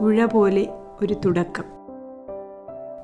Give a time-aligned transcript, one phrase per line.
[0.00, 0.66] പുഴ പോലെ
[1.02, 1.64] ഒരു തുടക്കം.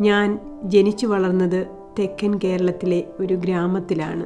[0.00, 1.66] ഞാൻ ജനിച്ചു വളർന്നത്
[1.98, 4.24] തെക്കൻ കേരളത്തിലെ ഒരു ഗ്രാമത്തിലാണ്.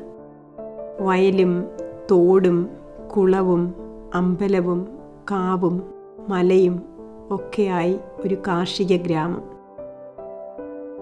[1.03, 1.65] വയലും
[2.11, 2.69] തോടും
[3.17, 3.75] കുളവും
[4.15, 4.89] അമ്പലവും
[5.31, 5.83] കാവും
[6.29, 6.83] മലയും
[7.31, 9.43] ഒക്കെയായി ഒരു കാർഷിക ഗ്രാമം.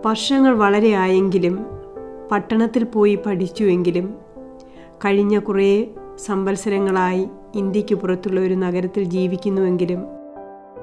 [0.07, 1.67] വർഷങ്ങൾ വളരെ ആയെങ്കിലും
[2.33, 4.15] പട്ടണത്തിൽ പോയി പഠിച്ചുവെങ്കിലും
[5.05, 5.91] കഴിഞ്ഞ കുറേ
[6.27, 10.22] സംവത്സരങ്ങളായി ഇന്ത്യയ്ക്ക് പുറത്തുള്ള ഒരു നഗരത്തിൽ ജീവിക്കുന്നുവെങ്കിലും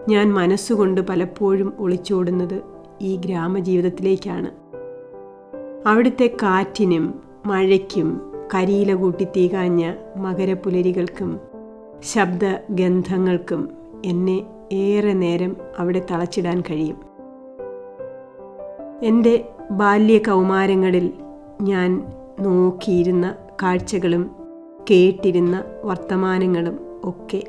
[0.08, 2.62] ഞാൻ മനസ്സുകൊണ്ട് പലപ്പോഴും ഒളിച്ചോടുന്നത്
[3.02, 4.50] ഈ ഗ്രാമജീവിതത്തിലേക്കാണ്.
[5.88, 8.22] അവിടുത്തെ കാറ്റിനും മഴയ്ക്കും
[8.56, 11.40] കരിയില കൂട്ടി തീകാഞ്ഞ മകരപ്പുലരികൾക്കും
[12.04, 13.70] ശബ്ദഗന്ധങ്ങൾക്കും
[14.06, 16.98] എന്നെ ഏറെ നേരം അവിടെ തളച്ചിടാൻ കഴിയും.
[19.04, 21.12] എന്റെ ബാല്യ കൗമാരങ്ങളിൽ
[21.62, 24.32] ഞാൻ നോക്കിയിരുന്ന കാഴ്ചകളും
[24.92, 27.44] കേട്ടിരുന്ന വർത്തമാനങ്ങളും ഒക്കെ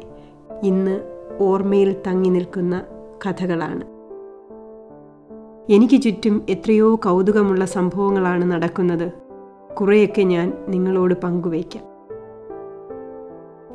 [0.62, 1.09] ഇന്ന്
[1.40, 2.82] ഓർമ്മയിൽ തങ്ങി നിൽക്കുന്ന
[3.26, 3.84] കഥകളാണ്.
[5.72, 9.12] എനിക്ക് ചുറ്റും എത്രയോ കൗതുകമുള്ള സംഭവങ്ങളാണ് നടക്കുന്നത്.
[9.74, 11.84] കുറേയൊക്കെ ഞാൻ നിങ്ങളോട് പങ്കുവയ്ക്കാം.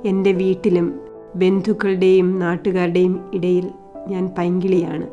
[0.05, 0.99] എന്റെ വീട്ടിലും
[1.35, 3.71] ബന്ധുക്കളുടെയും നാട്ടുകാരുടെയും ഇടയിൽ
[4.07, 5.07] ഞാൻ പൈങ്കിളിയാണ്.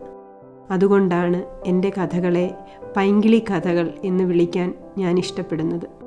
[0.73, 2.55] അതുകൊണ്ടാണ് എന്റെ കഥകളെ
[2.97, 6.02] പൈങ്കിളി കഥകൾ എന്ന് വിളിക്കാൻ ഞാൻ ഇഷ്ടപ്പെടുന്നത്.